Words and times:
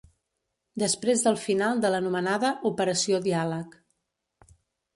Després 0.83 1.25
del 1.25 1.37
final 1.43 1.83
de 1.85 1.91
l’anomenada 1.95 2.51
‘operació 2.73 3.23
diàleg’ 3.29 3.79